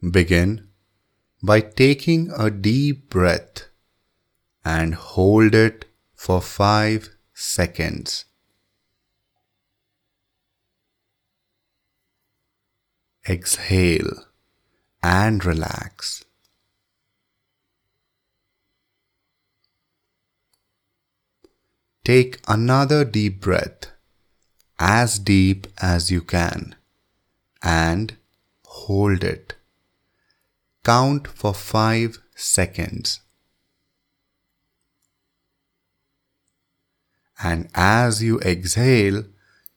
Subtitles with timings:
[0.00, 0.68] Begin
[1.42, 3.64] by taking a deep breath
[4.64, 8.24] and hold it for 5 seconds.
[13.28, 14.26] Exhale
[15.02, 16.24] and relax.
[22.04, 23.90] Take another deep breath,
[24.78, 26.76] as deep as you can,
[27.62, 28.16] and
[28.64, 29.57] hold it.
[30.88, 33.20] Count for 5 seconds.
[37.42, 39.24] And as you exhale,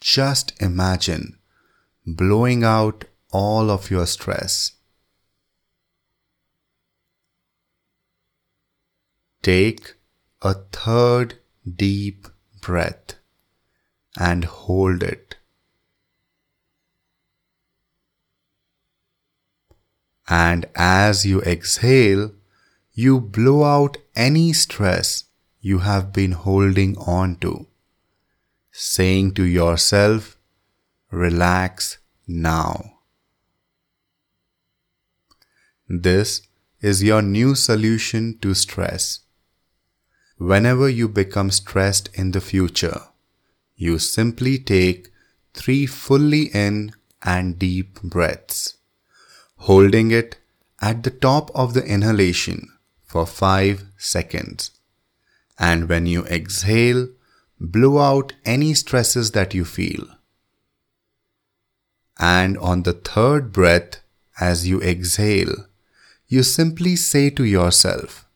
[0.00, 1.36] just imagine
[2.06, 4.72] blowing out all of your stress.
[9.42, 9.96] Take
[10.40, 11.34] a third
[11.84, 12.28] deep
[12.62, 13.16] breath
[14.18, 15.23] and hold it.
[20.28, 22.32] And as you exhale,
[22.92, 25.24] you blow out any stress
[25.60, 27.66] you have been holding on to,
[28.70, 30.36] saying to yourself,
[31.10, 32.98] Relax now.
[35.88, 36.42] This
[36.80, 39.20] is your new solution to stress.
[40.38, 43.00] Whenever you become stressed in the future,
[43.76, 45.08] you simply take
[45.52, 48.76] three fully in and deep breaths,
[49.66, 50.36] holding it
[50.80, 52.68] at the top of the inhalation
[53.02, 54.70] for 5 seconds.
[55.58, 57.08] And when you exhale,
[57.58, 60.06] blow out any stresses that you feel.
[62.18, 64.00] And on the third breath,
[64.38, 65.54] as you exhale,
[66.28, 68.26] you simply say to yourself,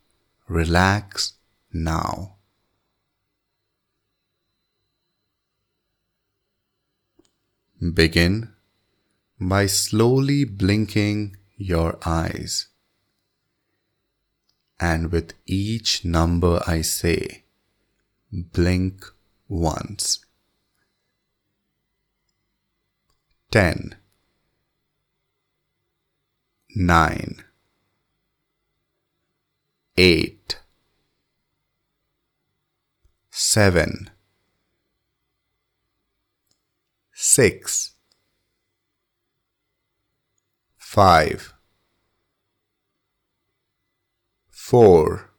[0.49, 1.35] relax
[1.73, 2.37] now.
[8.03, 8.55] Begin
[9.41, 12.69] by slowly blinking your eyes.
[14.81, 17.45] And with each number I say,
[18.33, 19.05] blink
[19.49, 20.25] once.
[23.51, 23.97] 10
[26.77, 27.45] 9
[29.97, 30.59] 8
[33.39, 34.11] seven,
[37.15, 37.93] six,
[40.99, 41.55] five,
[44.51, 45.31] four,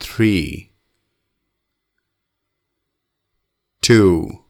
[0.00, 0.72] three,
[3.82, 4.44] two,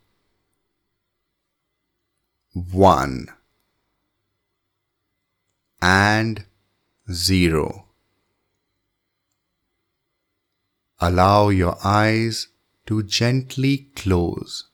[2.52, 3.26] one,
[5.82, 6.44] and
[7.10, 7.86] zero.
[11.00, 12.48] allow your eyes
[12.86, 14.68] to gently close.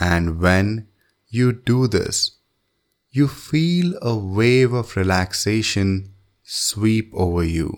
[0.00, 0.87] And when
[1.28, 2.32] you do this,
[3.10, 7.76] you feel a wave of relaxation sweep over you.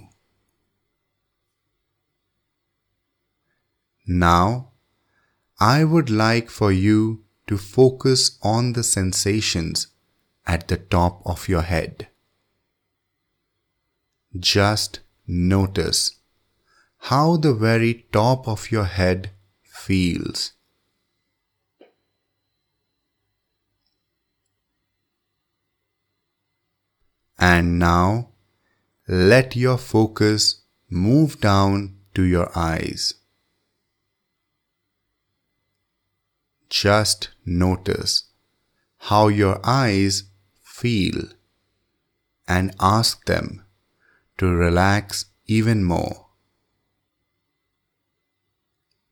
[4.07, 4.73] Now,
[5.59, 9.89] I would like for you to focus on the sensations
[10.47, 12.09] at the top of your head.
[14.39, 16.17] Just notice
[16.99, 19.31] how the very top of your head
[19.63, 20.53] feels.
[27.41, 28.29] And now
[29.09, 33.15] let your focus move down to your eyes.
[36.69, 38.25] Just notice
[38.99, 40.25] how your eyes
[40.63, 41.31] feel
[42.47, 43.65] and ask them
[44.37, 46.27] to relax even more.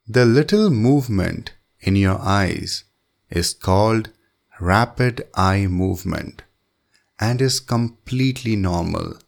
[0.06, 2.84] The little movement in your eyes
[3.30, 4.10] is called
[4.60, 6.42] rapid eye movement
[7.20, 9.18] and is completely normal.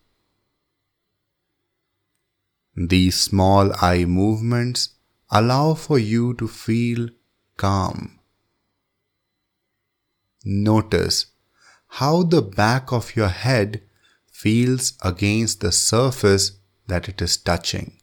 [2.76, 4.90] These small eye movements
[5.30, 7.08] allow for you to feel
[7.56, 8.18] calm.
[10.44, 11.26] Notice
[11.88, 13.82] how the back of your head
[14.30, 16.52] feels against the surface
[16.86, 17.98] that it is touching.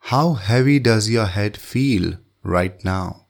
[0.00, 3.28] How heavy does your head feel right now?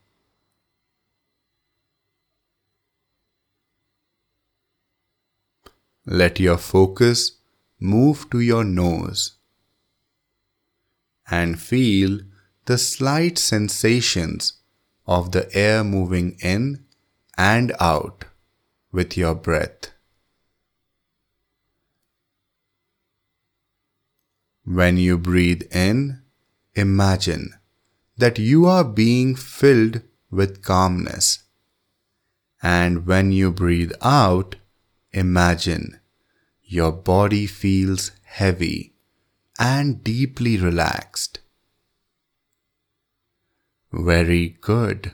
[6.10, 7.38] Let your focus
[7.78, 9.36] move to your nose
[11.30, 12.20] and feel
[12.66, 14.54] the slight sensations
[15.06, 16.84] of the air moving in
[17.38, 18.24] and out
[18.92, 19.92] with your breath.
[24.64, 26.20] When you breathe in,
[26.74, 27.54] Imagine
[28.16, 31.40] that you are being filled with calmness.
[32.62, 34.56] And when you breathe out,
[35.12, 35.99] imagine
[36.72, 38.94] your body feels heavy
[39.58, 41.40] and deeply relaxed.
[43.92, 45.12] Very good.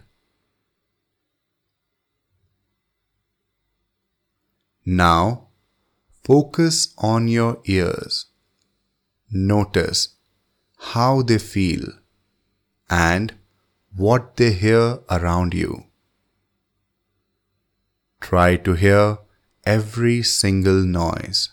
[4.85, 5.49] Now,
[6.23, 8.26] focus on your ears.
[9.31, 10.11] Notice
[10.93, 11.87] how they feel
[12.91, 13.32] and
[13.97, 15.87] what they hear around you.
[18.20, 19.19] Try to hear
[19.67, 21.51] every single noise.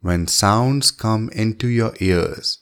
[0.00, 2.58] When sounds come into your ears,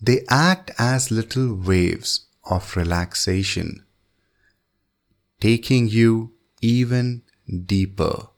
[0.00, 3.84] they act as little waves of relaxation,
[5.38, 6.32] taking you
[6.62, 7.22] even
[7.66, 8.28] deeper.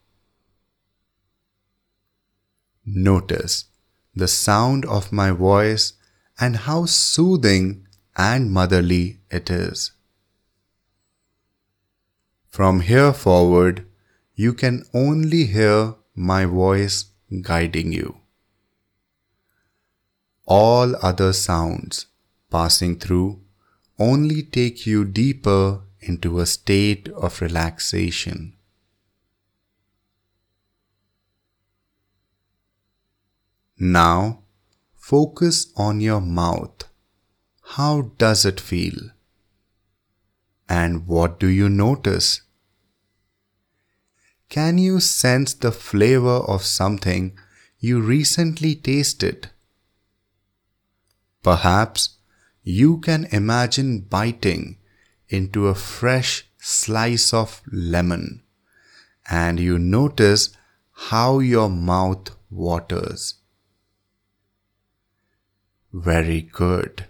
[2.85, 3.67] Notice
[4.15, 5.95] the sound of my voice
[6.39, 9.94] and how soothing and motherly it is.
[12.55, 13.85] From here forward,
[14.37, 17.07] you can only hear my voice
[17.43, 18.19] guiding you.
[20.47, 22.07] All other sounds
[22.53, 23.41] passing through
[23.99, 28.53] only take you deeper into a state of relaxation.
[33.77, 34.45] Now,
[34.95, 36.85] focus on your mouth.
[37.79, 39.11] How does it feel?
[40.69, 42.44] And what do you notice?
[44.49, 47.37] Can you sense the flavor of something
[47.79, 49.51] you recently tasted?
[51.43, 52.19] Perhaps
[52.63, 54.79] you can imagine biting
[55.29, 58.43] into a fresh slice of lemon
[59.29, 60.51] and you notice
[60.93, 63.35] how your mouth waters.
[65.93, 67.07] Very good.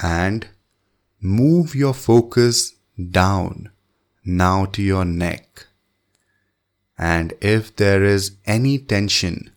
[0.00, 0.48] And
[1.20, 2.74] move your focus
[3.10, 3.70] down
[4.24, 5.66] now to your neck.
[6.96, 9.52] And if there is any tension,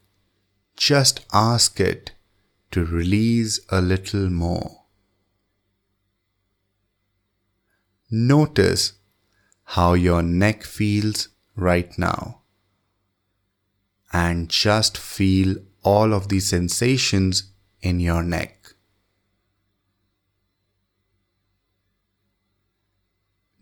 [0.75, 2.11] just ask it
[2.71, 4.85] to release a little more.
[8.09, 8.93] Notice
[9.63, 12.41] how your neck feels right now
[14.11, 18.60] and just feel all of the sensations in your neck.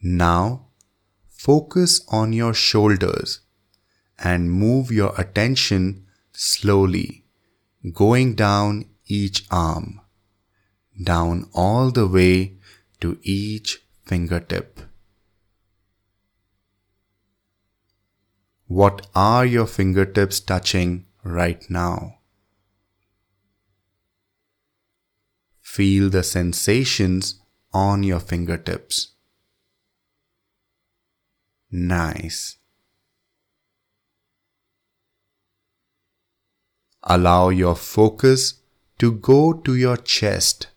[0.02, 0.68] Now,
[1.30, 3.42] focus on your shoulders
[4.18, 7.26] and move your attention slowly,
[7.94, 10.02] going down each arm,
[11.02, 12.58] down all the way
[13.02, 14.80] to each fingertip.
[18.68, 22.20] What are your fingertips touching right now?
[25.60, 27.40] Feel the sensations
[27.74, 29.16] on your fingertips.
[31.72, 32.58] Nice.
[37.04, 38.56] Allow your focus
[38.98, 40.68] to go to your chest,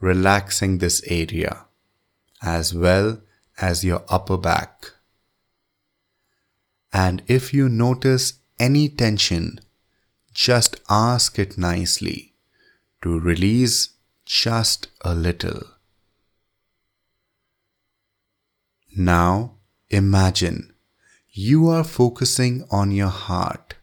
[0.00, 1.66] relaxing this area,
[2.42, 3.20] as well
[3.60, 4.92] as your upper back.
[6.92, 9.60] And if you notice any tension,
[10.32, 12.34] just ask it nicely
[13.02, 13.90] to release
[14.24, 15.62] just a little.
[18.96, 19.59] Now
[19.90, 20.72] imagine
[21.32, 23.74] you are focusing on your heart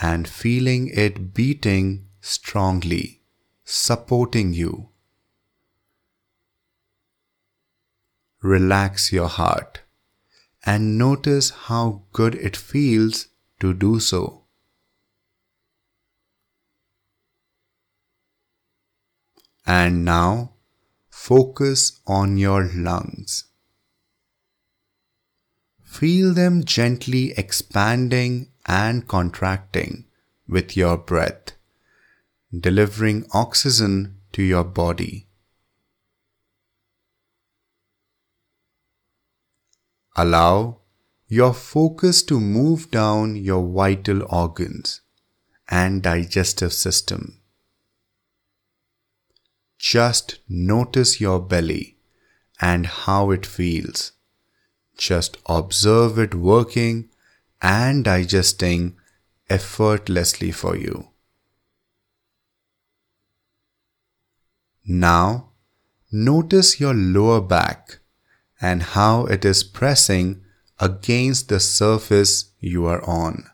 [0.00, 3.22] and feeling it beating strongly,
[3.64, 4.88] supporting you.
[8.42, 9.80] Relax your heart
[10.64, 13.28] and notice how good it feels
[13.60, 14.44] to do so.
[19.66, 20.54] And now
[21.10, 23.49] focus on your lungs.
[25.90, 30.06] Feel them gently expanding and contracting
[30.48, 31.52] with your breath,
[32.58, 35.26] delivering oxygen to your body.
[40.16, 40.78] Allow
[41.26, 45.00] your focus to move down your vital organs
[45.68, 47.40] and digestive system.
[49.76, 51.98] Just notice your belly
[52.60, 54.12] and how it feels.
[55.00, 57.08] Just observe it working
[57.62, 58.96] and digesting
[59.48, 61.08] effortlessly for you.
[64.84, 65.52] Now,
[66.12, 68.00] notice your lower back
[68.60, 70.42] and how it is pressing
[70.78, 73.48] against the surface you are on.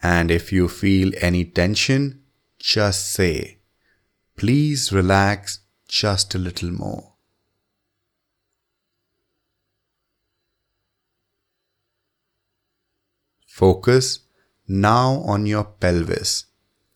[0.00, 2.22] And if you feel any tension,
[2.60, 3.58] just say,
[4.36, 7.17] Please relax just a little more.
[13.58, 14.20] Focus
[14.68, 16.44] now on your pelvis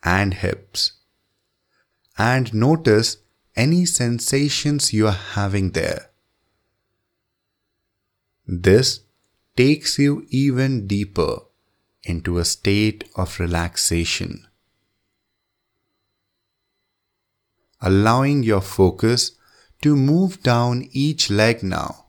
[0.04, 0.92] and hips
[2.16, 3.16] and notice
[3.56, 6.10] any sensations you are having there.
[8.46, 9.00] This
[9.56, 11.38] takes you even deeper
[12.04, 14.46] into a state of relaxation.
[17.80, 19.32] Allowing your focus
[19.80, 22.06] to move down each leg now,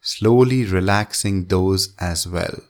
[0.00, 2.60] slowly relaxing those as well.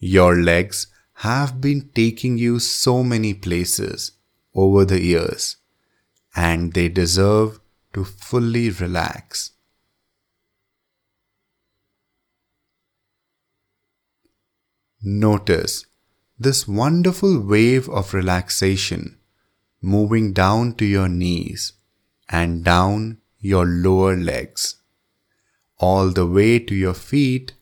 [0.00, 4.12] Your legs have been taking you so many places
[4.54, 5.56] over the years,
[6.34, 7.60] and they deserve
[7.92, 9.52] to fully relax.
[15.02, 15.84] Notice
[16.38, 19.18] this wonderful wave of relaxation
[19.82, 21.74] moving down to your knees
[22.28, 24.76] and down your lower legs,
[25.78, 27.52] all the way to your feet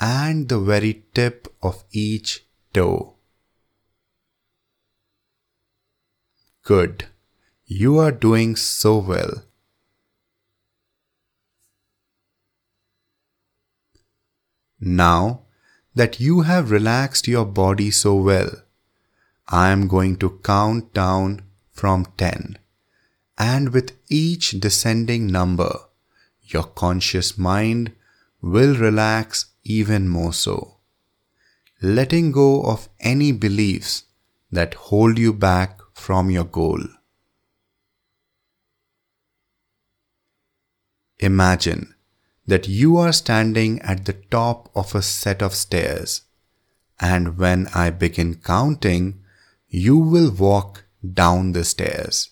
[0.00, 3.14] and the very tip of each toe.
[6.62, 7.06] Good.
[7.66, 9.44] You are doing so well.
[14.80, 15.42] Now,
[15.94, 18.50] that you have relaxed your body so well,
[19.48, 22.58] I am going to count down from 10.
[23.36, 25.80] And with each descending number,
[26.42, 27.92] your conscious mind
[28.40, 30.78] will relax even more so.
[31.82, 34.04] Letting go of any beliefs
[34.50, 36.80] that hold you back from your goal.
[41.18, 41.94] Imagine
[42.46, 46.22] that you are standing at the top of a set of stairs,
[46.98, 49.22] and when I begin counting,
[49.68, 52.30] you will walk down the stairs.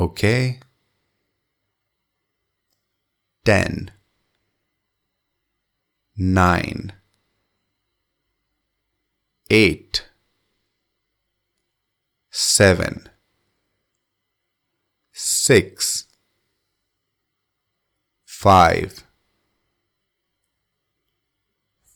[0.00, 0.60] Okay?
[3.44, 3.90] 10
[6.16, 6.92] 9
[9.50, 10.04] 8
[12.30, 13.08] 7
[15.12, 16.04] 6
[18.44, 19.06] five,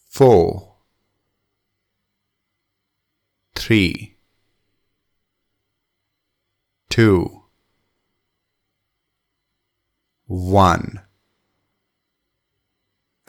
[0.08, 0.76] four,
[3.54, 4.16] three,
[6.88, 7.42] two,
[10.24, 11.02] one,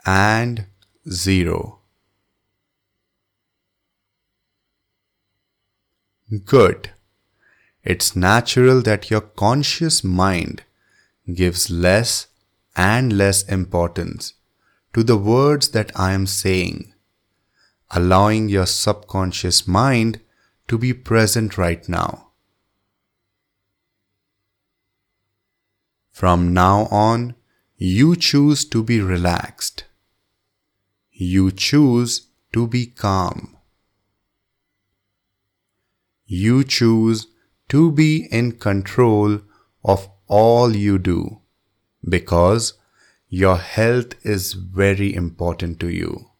[0.06, 0.64] and
[1.12, 1.80] zero.
[6.44, 6.90] Good.
[7.82, 10.62] It's natural that your conscious mind
[11.32, 12.28] gives less
[12.76, 14.34] and less importance
[14.92, 16.94] to the words that I am saying,
[17.90, 20.20] allowing your subconscious mind
[20.68, 22.28] to be present right now.
[26.12, 27.34] From now on,
[27.76, 29.84] you choose to be relaxed.
[31.22, 33.58] You choose to be calm.
[36.24, 37.26] You choose
[37.68, 39.42] to be in control
[39.84, 41.42] of all you do
[42.08, 42.72] because
[43.28, 46.30] your health is very important to you.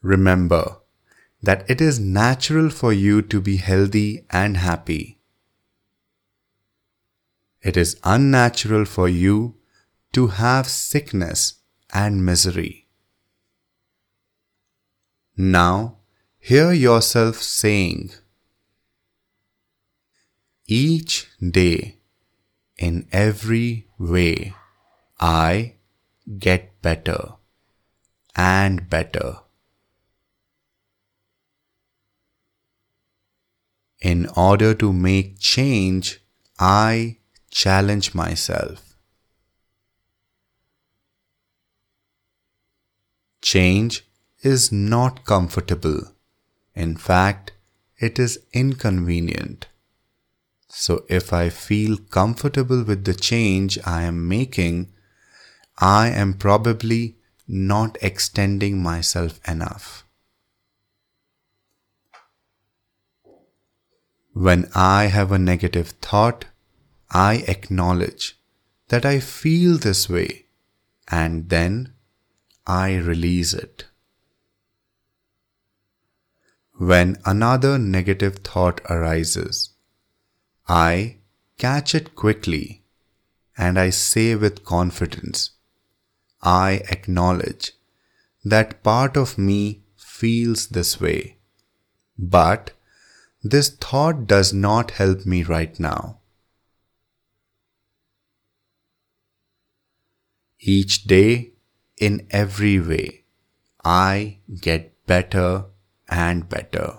[0.00, 0.78] Remember
[1.42, 5.15] that it is natural for you to be healthy and happy.
[7.68, 9.56] It is unnatural for you
[10.12, 11.54] to have sickness
[11.92, 12.86] and misery.
[15.36, 15.96] Now,
[16.38, 18.12] hear yourself saying,
[20.68, 21.98] each day,
[22.78, 24.54] in every way,
[25.18, 25.74] I
[26.38, 27.34] get better
[28.36, 29.38] and better.
[34.00, 36.20] In order to make change,
[36.60, 37.18] I
[37.56, 38.96] challenge myself.
[43.40, 44.04] Change
[44.42, 46.00] is not comfortable.
[46.74, 47.52] In fact,
[47.98, 49.68] it is inconvenient.
[50.68, 54.92] So if I feel comfortable with the change I am making,
[55.78, 57.16] I am probably
[57.48, 60.04] not extending myself enough.
[64.34, 66.44] When I have a negative thought,
[67.10, 68.38] I acknowledge
[68.88, 70.46] that I feel this way
[71.08, 71.92] and then
[72.66, 73.84] I release it.
[76.78, 79.70] When another negative thought arises,
[80.68, 81.18] I
[81.58, 82.82] catch it quickly
[83.56, 85.52] and I say with confidence,
[86.42, 87.72] I acknowledge
[88.44, 91.38] that part of me feels this way,
[92.18, 92.72] but
[93.42, 96.18] this thought does not help me right now.
[100.68, 101.52] Each day,
[101.96, 103.22] in every way,
[103.84, 105.66] I get better
[106.08, 106.98] and better.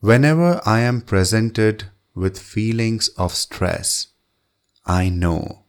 [0.00, 4.06] Whenever I am presented with feelings of stress,
[4.86, 5.66] I know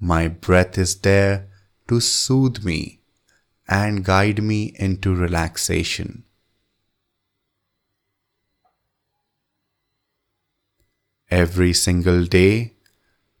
[0.00, 1.48] my breath is there
[1.86, 3.02] to soothe me
[3.68, 6.24] and guide me into relaxation.
[11.34, 12.74] Every single day,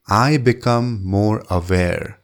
[0.08, 2.18] I become more aware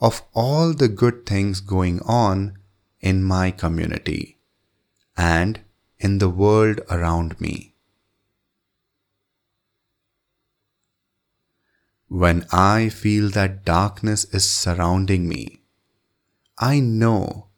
[0.00, 2.58] of all the good things going on
[3.00, 4.38] in my community
[5.16, 5.60] and
[6.00, 7.74] in the world around me.
[12.08, 15.60] When I feel that darkness is surrounding me,
[16.58, 17.50] I know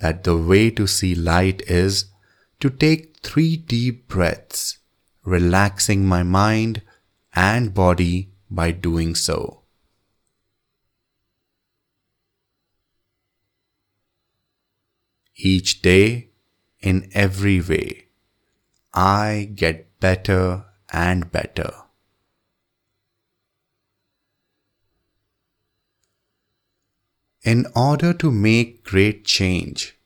[0.00, 2.06] that the way to see light is
[2.58, 4.78] to take three deep breaths,
[5.24, 6.82] relaxing my mind
[7.34, 9.62] and body by doing so.
[15.36, 16.30] Each day,
[16.80, 18.06] in every way,
[18.92, 21.72] I get better and better.
[27.42, 29.98] In order to make great change,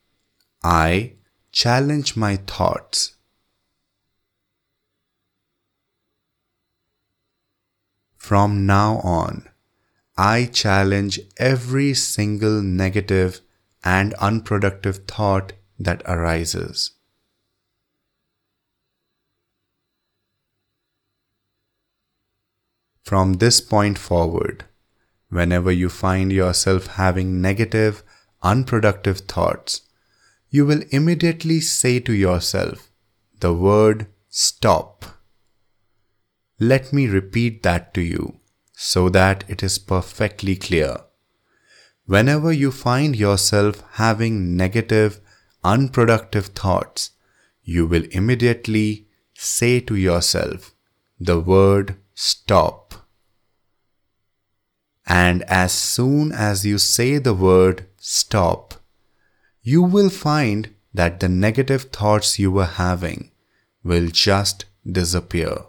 [0.64, 1.12] I
[1.52, 3.17] challenge my thoughts.
[8.28, 9.48] From now on,
[10.18, 13.40] I challenge every single negative
[13.82, 16.90] and unproductive thought that arises.
[23.02, 24.66] From this point forward,
[25.30, 28.02] Whenever you find yourself having negative,
[28.42, 29.82] unproductive thoughts,
[30.50, 32.90] you will immediately say to yourself
[33.40, 35.17] the word stop.
[36.60, 38.40] Let me repeat that to you
[38.72, 40.98] so that it is perfectly clear.
[42.06, 45.20] Whenever you find yourself having negative,
[45.62, 47.10] unproductive thoughts,
[47.62, 50.74] you will immediately say to yourself
[51.20, 52.94] the word stop.
[55.06, 58.74] And as soon as you say the word stop,
[59.62, 63.30] you will find that the negative thoughts you were having
[63.84, 65.67] will just disappear.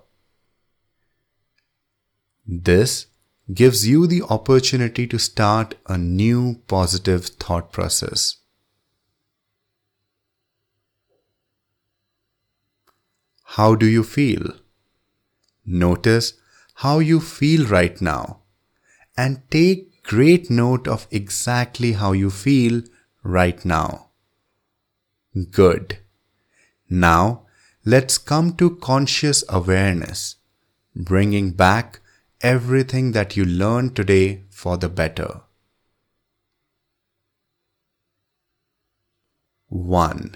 [2.52, 3.06] This
[3.54, 8.38] gives you the opportunity to start a new positive thought process.
[13.44, 14.54] How do you feel?
[15.64, 16.34] Notice
[16.74, 18.40] how you feel right now
[19.16, 22.82] and take great note of exactly how you feel
[23.22, 24.08] right now.
[25.52, 26.00] Good.
[26.90, 27.46] Now,
[27.86, 30.38] let's come to conscious awareness,
[30.96, 32.00] bringing back
[32.41, 35.41] everything that you learned today for the better.
[39.67, 40.36] 1.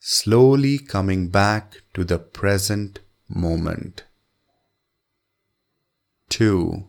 [0.00, 4.04] Slowly coming back to the present moment.
[6.30, 6.84] 2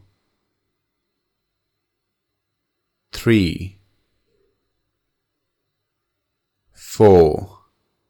[3.25, 3.79] three,
[6.73, 7.59] four,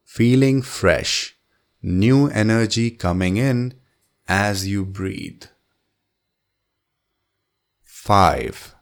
[0.03, 1.37] feeling fresh,
[1.81, 3.73] new energy coming in
[4.27, 5.43] as you breathe.
[8.05, 8.75] Five,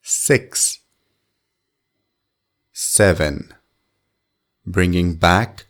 [0.00, 0.78] six,
[2.72, 3.52] seven,
[4.64, 5.66] bringing back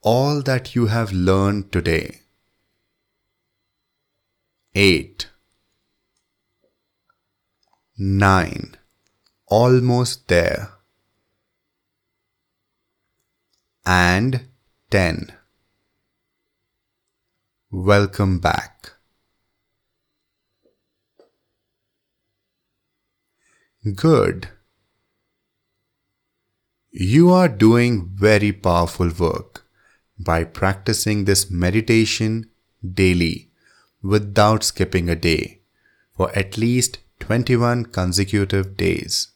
[0.00, 2.20] all that you have learned today.
[4.76, 5.28] Eight,
[7.98, 8.76] nine,
[9.48, 10.70] almost there,
[13.84, 14.46] and
[14.88, 15.32] ten.
[17.72, 18.93] Welcome back.
[23.92, 24.48] Good.
[26.90, 29.66] You are doing very powerful work
[30.18, 32.48] by practicing this meditation
[32.82, 33.50] daily
[34.02, 35.60] without skipping a day
[36.16, 39.32] for at least 21 consecutive days.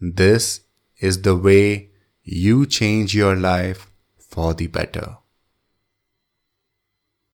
[0.00, 0.62] This
[0.98, 1.90] is the way
[2.24, 5.19] you change your life for the better.